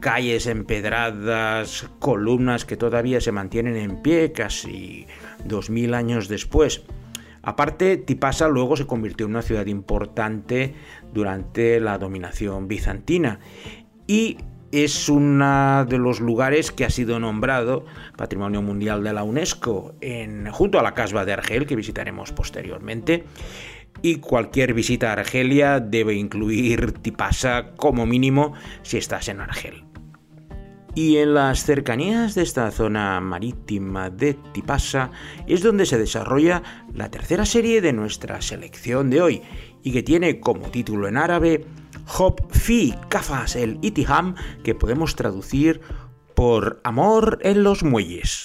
calles 0.00 0.46
empedradas, 0.46 1.88
columnas 1.98 2.64
que 2.64 2.76
todavía 2.76 3.20
se 3.20 3.32
mantienen 3.32 3.76
en 3.76 4.02
pie 4.02 4.32
casi 4.32 5.06
dos 5.44 5.70
mil 5.70 5.94
años 5.94 6.28
después. 6.28 6.82
Aparte, 7.42 7.96
Tipasa 7.96 8.48
luego 8.48 8.76
se 8.76 8.86
convirtió 8.86 9.26
en 9.26 9.32
una 9.32 9.42
ciudad 9.42 9.66
importante 9.66 10.74
durante 11.14 11.78
la 11.78 11.96
dominación 11.98 12.66
bizantina 12.66 13.38
y 14.06 14.38
es 14.72 15.08
uno 15.08 15.84
de 15.84 15.98
los 15.98 16.20
lugares 16.20 16.72
que 16.72 16.84
ha 16.84 16.90
sido 16.90 17.20
nombrado 17.20 17.84
Patrimonio 18.16 18.62
Mundial 18.62 19.04
de 19.04 19.12
la 19.12 19.22
UNESCO 19.22 19.94
junto 20.50 20.78
a 20.78 20.82
la 20.82 20.94
Casba 20.94 21.24
de 21.24 21.34
Argel, 21.34 21.66
que 21.66 21.76
visitaremos 21.76 22.32
posteriormente. 22.32 23.24
Y 24.02 24.16
cualquier 24.16 24.74
visita 24.74 25.10
a 25.10 25.12
Argelia 25.14 25.80
debe 25.80 26.14
incluir 26.14 26.92
Tipasa 26.92 27.72
como 27.76 28.06
mínimo 28.06 28.54
si 28.82 28.98
estás 28.98 29.28
en 29.28 29.40
Argel. 29.40 29.84
Y 30.96 31.18
en 31.18 31.34
las 31.34 31.64
cercanías 31.64 32.34
de 32.34 32.42
esta 32.42 32.70
zona 32.70 33.20
marítima 33.20 34.08
de 34.08 34.32
Tipasa 34.32 35.10
es 35.46 35.62
donde 35.62 35.84
se 35.84 35.98
desarrolla 35.98 36.62
la 36.94 37.10
tercera 37.10 37.44
serie 37.44 37.82
de 37.82 37.92
nuestra 37.92 38.40
selección 38.40 39.10
de 39.10 39.20
hoy 39.20 39.42
y 39.82 39.92
que 39.92 40.02
tiene 40.02 40.40
como 40.40 40.70
título 40.70 41.06
en 41.06 41.18
árabe 41.18 41.66
Hop 42.16 42.50
Fi 42.50 42.94
Kafas 43.10 43.56
el 43.56 43.78
Itiham, 43.82 44.36
que 44.64 44.74
podemos 44.74 45.16
traducir 45.16 45.82
por 46.34 46.80
Amor 46.82 47.40
en 47.42 47.62
los 47.62 47.82
Muelles. 47.82 48.44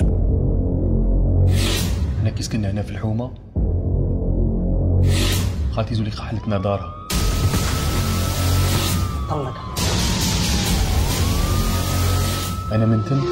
أنا 12.71 12.85
من 12.85 13.05
تم 13.05 13.29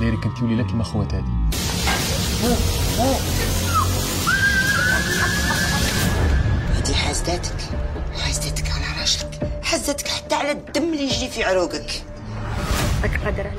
دايرك 0.00 0.26
أنت 0.26 0.42
وليلى 0.42 0.64
كيما 0.64 0.84
خواتاتي. 0.84 1.24
هذه 6.74 6.94
حاسداتك 6.94 7.56
حاسدتك 8.18 8.70
على 8.70 9.00
راسك. 9.00 9.28
حاسدتك 9.62 10.08
حتى 10.08 10.34
على 10.34 10.50
الدم 10.52 10.82
اللي 10.82 11.04
يجري 11.04 11.28
في 11.28 11.44
عروقك. 11.44 12.02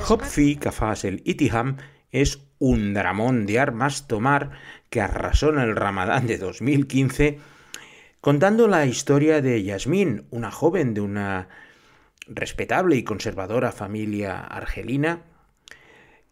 Hopfi 0.08 0.56
Kafas 0.56 1.06
el 1.06 1.22
Itiham 1.26 1.78
es 2.12 2.40
un 2.60 2.94
dramón 2.94 3.46
de 3.46 3.60
armas 3.60 4.08
tomar 4.08 4.52
que 4.90 5.02
arrasó 5.02 5.50
en 5.50 5.60
el 5.60 5.76
Ramadán 5.76 6.26
de 6.26 6.38
2015 6.38 7.40
contando 8.26 8.68
la 8.68 8.88
historia 8.88 9.40
de 9.40 9.62
Yasmín, 9.62 10.26
una 10.32 10.50
joven 10.50 10.96
de 10.96 11.02
una 11.02 11.48
respetable 12.26 12.96
y 12.96 13.04
conservadora 13.04 13.72
familia 13.72 14.40
argelina 14.40 15.22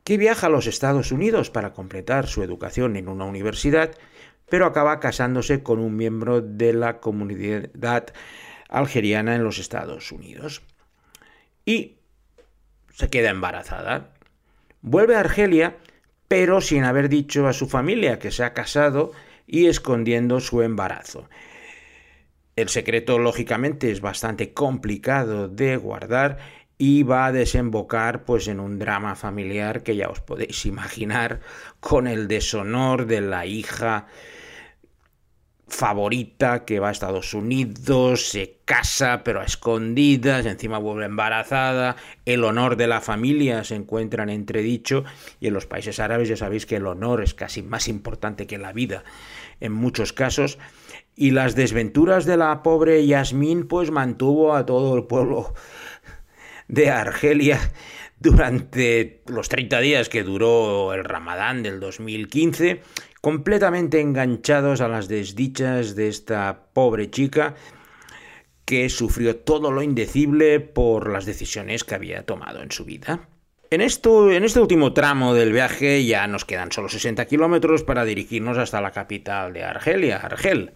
que 0.04 0.18
viaja 0.18 0.48
a 0.48 0.50
los 0.50 0.66
Estados 0.66 1.12
Unidos 1.12 1.52
para 1.52 1.74
completar 1.74 2.26
su 2.26 2.42
educación 2.42 2.96
en 2.96 3.08
una 3.08 3.26
universidad, 3.26 3.92
pero 4.50 4.66
acaba 4.66 5.00
casándose 5.00 5.62
con 5.62 5.78
un 5.78 5.96
miembro 5.96 6.42
de 6.42 6.74
la 6.74 7.00
comunidad 7.00 8.08
algeriana 8.70 9.36
en 9.36 9.44
los 9.44 9.60
Estados 9.60 10.12
Unidos. 10.12 10.64
Y 11.64 11.98
se 12.90 13.12
queda 13.12 13.30
embarazada. 13.30 14.16
Vuelve 14.82 15.16
a 15.16 15.20
Argelia, 15.20 15.78
pero 16.28 16.60
sin 16.60 16.86
haber 16.86 17.08
dicho 17.08 17.48
a 17.48 17.54
su 17.54 17.70
familia 17.70 18.18
que 18.18 18.32
se 18.32 18.44
ha 18.44 18.54
casado 18.56 19.12
y 19.46 19.68
escondiendo 19.68 20.40
su 20.40 20.64
embarazo. 20.64 21.30
El 22.56 22.70
secreto, 22.70 23.18
lógicamente, 23.18 23.92
es 23.92 24.02
bastante 24.02 24.54
complicado 24.54 25.48
de 25.48 25.76
guardar 25.78 26.38
y 26.78 27.04
va 27.04 27.28
a 27.28 27.32
desembocar 27.32 28.26
pues 28.26 28.48
en 28.48 28.60
un 28.60 28.78
drama 28.78 29.16
familiar 29.16 29.84
que 29.84 29.96
ya 29.96 30.10
os 30.10 30.20
podéis 30.20 30.66
imaginar 30.68 31.40
con 31.80 32.08
el 32.08 32.28
deshonor 32.28 33.06
de 33.06 33.22
la 33.22 33.46
hija 33.46 34.08
favorita 35.74 36.66
que 36.66 36.80
va 36.80 36.90
a 36.90 36.92
Estados 36.92 37.34
Unidos, 37.34 38.30
se 38.30 38.60
casa 38.64 39.24
pero 39.24 39.42
a 39.42 39.44
escondidas, 39.44 40.46
encima 40.46 40.78
vuelve 40.78 41.06
embarazada, 41.06 41.96
el 42.26 42.44
honor 42.44 42.78
de 42.78 42.88
la 42.88 43.02
familia 43.02 43.64
se 43.64 43.76
encuentra 43.76 44.24
en 44.24 44.30
entredicho 44.30 45.04
y 45.40 45.48
en 45.48 45.54
los 45.54 45.66
países 45.66 46.00
árabes 46.00 46.30
ya 46.30 46.38
sabéis 46.38 46.66
que 46.66 46.76
el 46.76 46.86
honor 46.88 47.24
es 47.24 47.34
casi 47.34 47.64
más 47.64 47.88
importante 47.88 48.48
que 48.48 48.58
la 48.58 48.72
vida 48.72 49.04
en 49.60 49.74
muchos 49.74 50.14
casos. 50.14 50.60
Y 51.16 51.32
las 51.32 51.56
desventuras 51.56 52.26
de 52.26 52.38
la 52.38 52.64
pobre 52.64 53.06
Yasmín 53.06 53.68
pues 53.68 53.92
mantuvo 53.92 54.56
a 54.56 54.66
todo 54.66 54.96
el 54.96 55.04
pueblo 55.04 55.54
de 56.68 56.90
Argelia 56.90 57.60
durante 58.20 59.22
los 59.28 59.50
30 59.50 59.80
días 59.82 60.10
que 60.10 60.24
duró 60.24 60.94
el 60.94 61.04
Ramadán 61.04 61.62
del 61.62 61.80
2015, 61.80 62.82
completamente 63.24 64.02
enganchados 64.02 64.82
a 64.82 64.90
las 64.90 65.08
desdichas 65.08 65.96
de 65.96 66.10
esta 66.10 66.66
pobre 66.74 67.10
chica 67.10 67.56
que 68.66 68.90
sufrió 68.90 69.38
todo 69.38 69.72
lo 69.72 69.82
indecible 69.82 70.60
por 70.60 71.10
las 71.10 71.26
decisiones 71.26 71.86
que 71.86 71.96
había 71.96 72.26
tomado 72.26 72.62
en 72.62 72.72
su 72.72 72.84
vida. 72.84 73.30
En, 73.70 73.80
esto, 73.80 74.30
en 74.30 74.44
este 74.44 74.60
último 74.60 74.92
tramo 74.92 75.34
del 75.34 75.54
viaje 75.54 76.04
ya 76.06 76.28
nos 76.28 76.44
quedan 76.44 76.74
solo 76.74 76.90
60 76.90 77.26
kilómetros 77.26 77.84
para 77.84 78.04
dirigirnos 78.04 78.58
hasta 78.58 78.82
la 78.82 78.92
capital 78.92 79.54
de 79.54 79.64
Argelia, 79.64 80.18
Argel. 80.18 80.74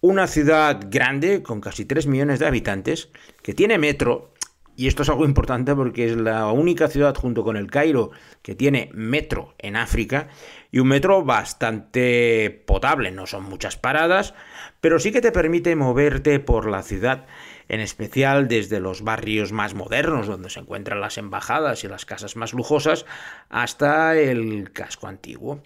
Una 0.00 0.26
ciudad 0.26 0.80
grande 0.90 1.44
con 1.44 1.60
casi 1.60 1.84
3 1.84 2.08
millones 2.08 2.40
de 2.40 2.46
habitantes 2.48 3.08
que 3.44 3.54
tiene 3.54 3.78
metro 3.78 4.32
y 4.76 4.88
esto 4.88 5.02
es 5.02 5.08
algo 5.08 5.24
importante 5.24 5.74
porque 5.74 6.06
es 6.06 6.16
la 6.16 6.46
única 6.52 6.88
ciudad 6.88 7.14
junto 7.14 7.42
con 7.42 7.56
el 7.56 7.70
Cairo 7.70 8.10
que 8.42 8.54
tiene 8.54 8.90
metro 8.92 9.54
en 9.58 9.74
África 9.74 10.28
y 10.70 10.78
un 10.80 10.88
metro 10.88 11.24
bastante 11.24 12.62
potable, 12.66 13.10
no 13.10 13.26
son 13.26 13.44
muchas 13.44 13.76
paradas, 13.76 14.34
pero 14.82 14.98
sí 14.98 15.12
que 15.12 15.22
te 15.22 15.32
permite 15.32 15.74
moverte 15.76 16.38
por 16.40 16.68
la 16.68 16.82
ciudad, 16.82 17.26
en 17.68 17.80
especial 17.80 18.48
desde 18.48 18.78
los 18.78 19.02
barrios 19.02 19.50
más 19.50 19.74
modernos 19.74 20.26
donde 20.26 20.50
se 20.50 20.60
encuentran 20.60 21.00
las 21.00 21.16
embajadas 21.16 21.82
y 21.82 21.88
las 21.88 22.04
casas 22.04 22.36
más 22.36 22.52
lujosas 22.52 23.06
hasta 23.48 24.16
el 24.18 24.70
casco 24.72 25.06
antiguo. 25.06 25.62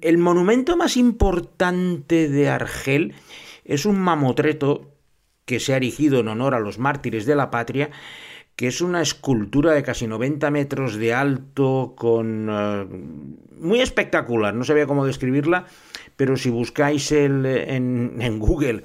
El 0.00 0.18
monumento 0.18 0.76
más 0.76 0.96
importante 0.96 2.28
de 2.28 2.48
Argel 2.48 3.14
es 3.64 3.86
un 3.86 4.00
mamotreto 4.00 4.93
que 5.44 5.60
se 5.60 5.74
ha 5.74 5.76
erigido 5.76 6.20
en 6.20 6.28
honor 6.28 6.54
a 6.54 6.60
los 6.60 6.78
mártires 6.78 7.26
de 7.26 7.36
la 7.36 7.50
patria, 7.50 7.90
que 8.56 8.68
es 8.68 8.80
una 8.80 9.02
escultura 9.02 9.72
de 9.72 9.82
casi 9.82 10.06
90 10.06 10.50
metros 10.50 10.96
de 10.96 11.12
alto, 11.12 11.94
con 11.96 12.48
eh, 12.50 12.86
muy 13.58 13.80
espectacular, 13.80 14.54
no 14.54 14.64
sabía 14.64 14.86
cómo 14.86 15.06
describirla, 15.06 15.66
pero 16.16 16.36
si 16.36 16.50
buscáis 16.50 17.10
el, 17.12 17.44
en, 17.46 18.16
en 18.20 18.38
Google 18.38 18.84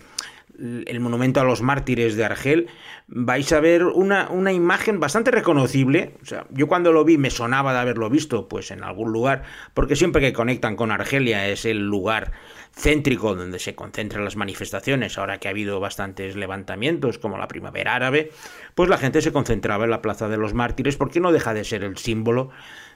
el 0.60 1.00
monumento 1.00 1.40
a 1.40 1.44
los 1.44 1.62
mártires 1.62 2.16
de 2.16 2.26
Argel, 2.26 2.68
vais 3.08 3.52
a 3.52 3.60
ver 3.60 3.84
una, 3.86 4.30
una, 4.30 4.52
imagen 4.52 5.00
bastante 5.00 5.32
reconocible. 5.32 6.16
O 6.22 6.26
sea, 6.26 6.46
yo 6.52 6.68
cuando 6.68 6.92
lo 6.92 7.06
vi 7.06 7.18
me 7.18 7.30
sonaba 7.30 7.74
de 7.74 7.80
haberlo 7.80 8.10
visto 8.10 8.48
pues 8.48 8.72
en 8.72 8.84
algún 8.84 9.12
lugar, 9.12 9.44
porque 9.74 9.96
siempre 9.96 10.22
que 10.22 10.34
conectan 10.34 10.76
con 10.76 10.92
Argelia 10.92 11.48
es 11.48 11.66
el 11.66 11.86
lugar 11.88 12.32
céntrico 12.76 13.36
donde 13.36 13.60
se 13.60 13.76
concentran 13.76 14.24
las 14.24 14.36
manifestaciones, 14.36 15.18
ahora 15.18 15.40
que 15.40 15.48
ha 15.48 15.52
habido 15.52 15.80
bastantes 15.80 16.36
levantamientos 16.36 17.18
como 17.18 17.38
la 17.38 17.48
primavera 17.48 17.96
árabe, 17.96 18.32
pues 18.76 18.90
la 18.90 18.98
gente 18.98 19.22
se 19.22 19.32
concentraba 19.32 19.86
en 19.86 19.92
la 19.92 20.02
Plaza 20.02 20.28
de 20.28 20.38
los 20.38 20.54
Mártires 20.54 20.98
porque 20.98 21.20
no 21.20 21.32
deja 21.32 21.54
de 21.54 21.64
ser 21.64 21.84
el 21.84 21.98
símbolo 21.98 22.50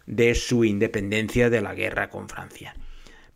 de 0.05 0.35
su 0.35 0.65
independencia 0.65 1.49
de 1.49 1.61
la 1.61 1.73
guerra 1.73 2.09
con 2.09 2.29
Francia. 2.29 2.75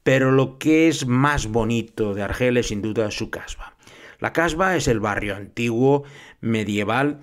Pero 0.03 0.31
lo 0.31 0.57
que 0.57 0.87
es 0.87 1.05
más 1.05 1.47
bonito 1.47 2.13
de 2.13 2.23
Argel 2.23 2.57
es 2.57 2.67
sin 2.67 2.81
duda 2.81 3.11
su 3.11 3.29
casba. 3.29 3.76
La 4.19 4.33
casba 4.33 4.75
es 4.75 4.87
el 4.87 4.99
barrio 4.99 5.35
antiguo, 5.35 6.03
medieval, 6.41 7.19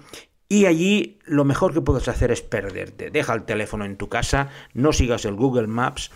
y 0.48 0.66
allí 0.66 1.18
lo 1.24 1.44
mejor 1.44 1.72
que 1.72 1.80
puedes 1.80 2.06
hacer 2.08 2.30
es 2.30 2.42
perderte. 2.42 3.10
Deja 3.10 3.34
el 3.34 3.44
teléfono 3.44 3.84
en 3.84 3.96
tu 3.96 4.08
casa, 4.08 4.50
no 4.72 4.92
sigas 4.92 5.24
el 5.24 5.34
Google 5.34 5.66
Maps 5.66 6.10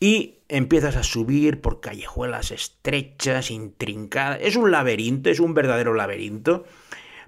y 0.00 0.38
empiezas 0.48 0.96
a 0.96 1.02
subir 1.02 1.60
por 1.60 1.80
callejuelas 1.80 2.50
estrechas, 2.50 3.50
intrincadas. 3.50 4.38
Es 4.42 4.56
un 4.56 4.70
laberinto, 4.70 5.30
es 5.30 5.40
un 5.40 5.54
verdadero 5.54 5.94
laberinto, 5.94 6.64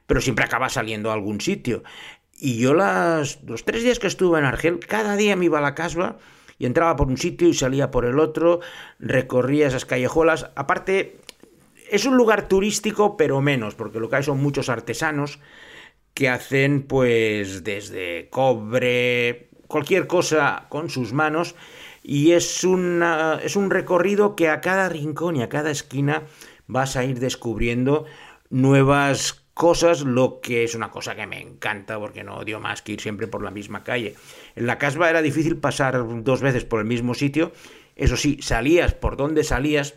pero 0.06 0.20
siempre 0.20 0.44
acaba 0.44 0.68
saliendo 0.68 1.10
a 1.10 1.14
algún 1.14 1.40
sitio. 1.40 1.82
Y 2.38 2.58
yo 2.58 2.72
las, 2.74 3.42
los 3.44 3.64
tres 3.64 3.82
días 3.82 3.98
que 3.98 4.06
estuve 4.06 4.38
en 4.38 4.46
Argel, 4.46 4.80
cada 4.80 5.16
día 5.16 5.36
me 5.36 5.44
iba 5.44 5.58
a 5.58 5.62
la 5.62 5.74
casba 5.74 6.18
y 6.58 6.66
entraba 6.66 6.96
por 6.96 7.08
un 7.08 7.18
sitio 7.18 7.48
y 7.48 7.54
salía 7.54 7.90
por 7.90 8.04
el 8.04 8.18
otro, 8.18 8.60
recorría 8.98 9.66
esas 9.66 9.84
callejuelas. 9.84 10.50
Aparte, 10.54 11.20
es 11.90 12.06
un 12.06 12.16
lugar 12.16 12.48
turístico, 12.48 13.16
pero 13.16 13.40
menos, 13.40 13.74
porque 13.74 14.00
lo 14.00 14.08
que 14.08 14.16
hay 14.16 14.22
son 14.22 14.42
muchos 14.42 14.68
artesanos 14.68 15.38
que 16.14 16.28
hacen 16.28 16.82
pues 16.82 17.64
desde 17.64 18.28
cobre, 18.30 19.48
cualquier 19.66 20.06
cosa 20.06 20.66
con 20.68 20.90
sus 20.90 21.12
manos, 21.12 21.54
y 22.02 22.32
es, 22.32 22.64
una, 22.64 23.40
es 23.42 23.56
un 23.56 23.70
recorrido 23.70 24.34
que 24.34 24.48
a 24.48 24.60
cada 24.60 24.88
rincón 24.88 25.36
y 25.36 25.42
a 25.42 25.48
cada 25.48 25.70
esquina 25.70 26.22
vas 26.66 26.96
a 26.96 27.04
ir 27.04 27.20
descubriendo 27.20 28.06
nuevas 28.48 29.44
cosas, 29.54 30.02
lo 30.02 30.40
que 30.40 30.64
es 30.64 30.74
una 30.74 30.90
cosa 30.90 31.14
que 31.14 31.26
me 31.26 31.40
encanta 31.40 31.98
porque 31.98 32.24
no 32.24 32.36
odio 32.36 32.60
más 32.60 32.82
que 32.82 32.92
ir 32.92 33.00
siempre 33.00 33.26
por 33.26 33.42
la 33.42 33.50
misma 33.50 33.84
calle. 33.84 34.14
En 34.56 34.66
la 34.66 34.78
casba 34.78 35.10
era 35.10 35.20
difícil 35.20 35.56
pasar 35.58 36.02
dos 36.22 36.40
veces 36.40 36.64
por 36.64 36.80
el 36.80 36.86
mismo 36.86 37.14
sitio, 37.14 37.52
eso 37.94 38.16
sí, 38.16 38.38
salías 38.40 38.94
por 38.94 39.18
donde 39.18 39.44
salías, 39.44 39.94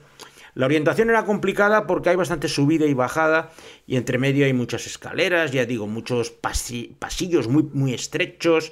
la 0.55 0.67
orientación 0.67 1.09
era 1.09 1.25
complicada 1.25 1.87
porque 1.87 2.09
hay 2.09 2.15
bastante 2.15 2.47
subida 2.47 2.85
y 2.85 2.93
bajada 2.93 3.51
y 3.87 3.95
entre 3.95 4.17
medio 4.17 4.45
hay 4.45 4.53
muchas 4.53 4.85
escaleras, 4.85 5.51
ya 5.51 5.65
digo, 5.65 5.87
muchos 5.87 6.31
pasillos 6.31 7.47
muy, 7.47 7.63
muy 7.73 7.93
estrechos. 7.93 8.71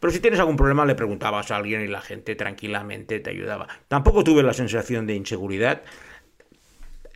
Pero 0.00 0.12
si 0.12 0.20
tienes 0.20 0.40
algún 0.40 0.56
problema 0.56 0.84
le 0.84 0.94
preguntabas 0.94 1.50
a 1.50 1.56
alguien 1.56 1.80
y 1.80 1.86
la 1.86 2.02
gente 2.02 2.34
tranquilamente 2.34 3.20
te 3.20 3.30
ayudaba. 3.30 3.68
Tampoco 3.88 4.22
tuve 4.22 4.42
la 4.42 4.52
sensación 4.52 5.06
de 5.06 5.14
inseguridad. 5.14 5.82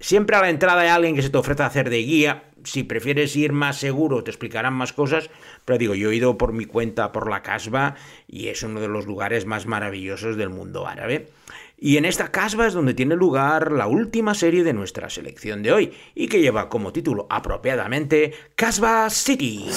Siempre 0.01 0.37
a 0.37 0.41
la 0.41 0.49
entrada 0.49 0.81
hay 0.81 0.89
alguien 0.89 1.15
que 1.15 1.23
se 1.23 1.29
te 1.29 1.37
ofrece 1.37 1.65
hacer 1.65 1.91
de 1.91 1.99
guía. 1.99 2.45
Si 2.65 2.85
prefieres 2.85 3.35
ir 3.37 3.53
más 3.53 3.79
seguro, 3.79 4.25
te 4.25 4.31
explicarán 4.31 4.73
más 4.73 4.93
cosas. 4.93 5.29
Pero 5.65 5.79
digo, 5.79 5.95
yo 5.95 6.11
he 6.11 6.17
ido 6.17 6.39
por 6.39 6.53
mi 6.53 6.65
cuenta 6.65 7.13
por 7.13 7.29
la 7.29 7.43
Casba 7.43 7.97
y 8.27 8.49
es 8.49 8.63
uno 8.63 8.81
de 8.81 8.89
los 8.89 9.07
lugares 9.07 9.45
más 9.45 9.67
maravillosos 9.67 10.37
del 10.37 10.51
mundo 10.51 10.87
árabe. 10.87 11.29
Y 11.78 11.98
en 11.98 12.06
esta 12.06 12.32
casba 12.32 12.68
es 12.68 12.74
donde 12.74 12.94
tiene 12.94 13.16
lugar 13.16 13.72
la 13.72 13.88
última 13.88 14.34
serie 14.34 14.64
de 14.64 14.74
nuestra 14.74 15.10
selección 15.10 15.64
de 15.64 15.72
hoy 15.74 15.94
y 16.16 16.28
que 16.28 16.40
lleva 16.40 16.70
como 16.70 16.94
título 16.94 17.28
apropiadamente 17.30 18.34
Casba 18.56 19.10
City. 19.10 19.70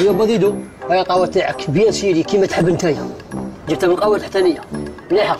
يا 0.00 0.12
بديدو 0.12 0.54
هاي 0.90 1.02
قهوة 1.02 1.26
تاعك 1.26 1.56
كبير 1.56 1.90
سيدي 1.90 2.22
كيما 2.22 2.46
تحب 2.46 2.68
نتايا 2.68 3.10
جبتها 3.68 3.88
من 3.88 3.96
قهوة 3.96 4.18
تحتانية 4.18 4.60
مليحة 5.10 5.38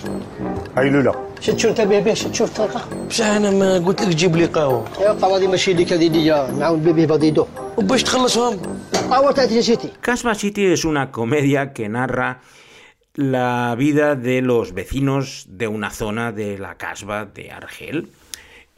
هاي 0.76 0.90
لولا 0.90 1.14
شد 1.40 1.58
شو 1.58 1.68
انت 1.68 1.80
به 1.80 2.14
شد 2.14 2.34
شوف 2.34 2.56
تلقى 2.56 2.80
بصح 3.08 3.26
انا 3.26 3.50
ما 3.50 3.78
قلت 3.78 4.02
لك 4.02 4.16
جيب 4.16 4.36
لي 4.36 4.44
قهوه 4.44 4.84
يا 5.00 5.12
قهوة 5.12 5.38
دي 5.38 5.46
ماشي 5.46 5.72
لك 5.74 5.92
هذه 5.92 6.06
دي 6.06 6.30
نعاون 6.30 6.80
بيه 6.80 7.06
بديدو 7.06 7.46
وباش 7.76 8.02
تخلصهم 8.02 8.60
Casbah 10.02 10.34
City 10.34 10.66
es 10.66 10.84
una 10.84 11.12
comedia 11.12 11.72
que 11.72 11.88
narra 11.88 12.40
la 13.13 13.75
vida 13.77 14.15
de 14.15 14.41
los 14.41 14.73
vecinos 14.73 15.45
de 15.49 15.67
una 15.67 15.91
zona 15.91 16.31
de 16.31 16.57
la 16.57 16.77
casba 16.77 17.25
de 17.25 17.51
Argel 17.51 18.07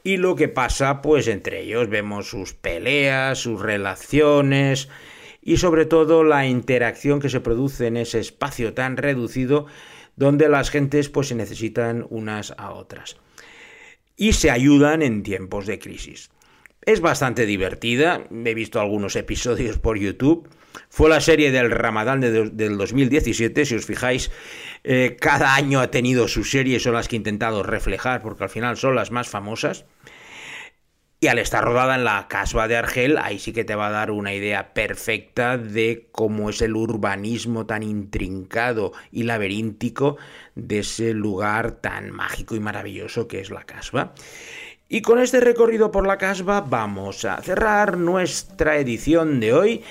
y 0.03 0.17
lo 0.17 0.35
que 0.35 0.47
pasa 0.47 1.01
pues 1.01 1.27
entre 1.27 1.61
ellos 1.61 1.89
vemos 1.89 2.29
sus 2.29 2.53
peleas, 2.53 3.37
sus 3.39 3.61
relaciones 3.61 4.89
y 5.41 5.57
sobre 5.57 5.85
todo 5.85 6.23
la 6.23 6.47
interacción 6.47 7.19
que 7.19 7.29
se 7.29 7.41
produce 7.41 7.87
en 7.87 7.97
ese 7.97 8.19
espacio 8.19 8.73
tan 8.73 8.97
reducido 8.97 9.67
donde 10.15 10.49
las 10.49 10.71
gentes 10.71 11.09
pues 11.09 11.27
se 11.27 11.35
necesitan 11.35 12.05
unas 12.09 12.53
a 12.57 12.71
otras 12.71 13.17
y 14.15 14.33
se 14.33 14.51
ayudan 14.51 15.01
en 15.01 15.23
tiempos 15.23 15.65
de 15.67 15.79
crisis. 15.79 16.29
Es 16.85 17.01
bastante 17.01 17.45
divertida, 17.45 18.27
he 18.31 18.53
visto 18.53 18.79
algunos 18.79 19.15
episodios 19.15 19.77
por 19.77 19.97
YouTube. 19.97 20.49
Fue 20.89 21.09
la 21.09 21.21
serie 21.21 21.51
del 21.51 21.71
Ramadán 21.71 22.21
del 22.21 22.77
2017, 22.77 23.65
si 23.65 23.75
os 23.75 23.85
fijáis, 23.85 24.31
eh, 24.83 25.17
cada 25.19 25.55
año 25.55 25.79
ha 25.79 25.91
tenido 25.91 26.27
su 26.27 26.43
serie, 26.43 26.79
son 26.79 26.93
las 26.93 27.07
que 27.07 27.15
he 27.15 27.17
intentado 27.17 27.63
reflejar, 27.63 28.21
porque 28.21 28.43
al 28.43 28.49
final 28.49 28.77
son 28.77 28.95
las 28.95 29.11
más 29.11 29.27
famosas. 29.27 29.85
Y 31.23 31.27
al 31.27 31.39
estar 31.39 31.63
rodada 31.63 31.95
en 31.95 32.03
la 32.03 32.27
casba 32.27 32.67
de 32.67 32.75
Argel, 32.75 33.17
ahí 33.17 33.39
sí 33.39 33.53
que 33.53 33.63
te 33.63 33.75
va 33.75 33.87
a 33.87 33.91
dar 33.91 34.11
una 34.11 34.33
idea 34.33 34.73
perfecta 34.73 35.57
de 35.57 36.09
cómo 36.11 36.49
es 36.49 36.61
el 36.61 36.75
urbanismo 36.75 37.65
tan 37.65 37.81
intrincado 37.81 38.91
y 39.09 39.23
laberíntico 39.23 40.17
de 40.55 40.79
ese 40.79 41.13
lugar 41.13 41.79
tan 41.79 42.11
mágico 42.11 42.55
y 42.55 42.59
maravilloso 42.59 43.29
que 43.29 43.39
es 43.39 43.51
la 43.51 43.63
casba. 43.63 44.13
Y 44.89 45.01
con 45.01 45.17
este 45.17 45.39
recorrido 45.39 45.91
por 45.91 46.05
la 46.05 46.17
casba 46.17 46.59
vamos 46.59 47.23
a 47.23 47.41
cerrar 47.41 47.97
nuestra 47.97 48.75
edición 48.75 49.39
de 49.39 49.53
hoy 49.53 49.83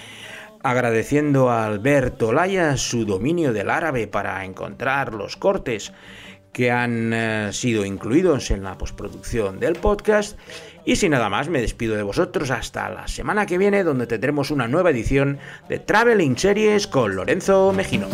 agradeciendo 0.63 1.51
a 1.51 1.67
Alberto 1.67 2.33
Laya 2.33 2.77
su 2.77 3.05
dominio 3.05 3.53
del 3.53 3.71
árabe 3.71 4.07
para 4.07 4.45
encontrar 4.45 5.15
los 5.15 5.37
cortes 5.37 5.93
que 6.53 6.71
han 6.71 7.13
eh, 7.13 7.49
sido 7.53 7.85
incluidos 7.85 8.51
en 8.51 8.63
la 8.63 8.77
postproducción 8.77 9.59
del 9.59 9.75
podcast. 9.75 10.39
Y 10.85 10.97
sin 10.97 11.13
nada 11.13 11.31
más, 11.31 11.49
me 11.49 11.61
despido 11.61 11.97
de 11.97 12.03
vosotros 12.03 12.51
hasta 12.51 12.91
la 12.91 13.09
semana 13.09 13.47
que 13.47 13.57
viene, 13.57 13.85
donde 13.85 14.07
tendremos 14.07 14.51
una 14.51 14.69
nueva 14.69 14.91
edición 14.91 15.39
de 15.69 15.79
Traveling 15.79 16.37
Series 16.37 16.87
con 16.87 17.15
Lorenzo 17.15 17.73
Mejino. 17.73 18.09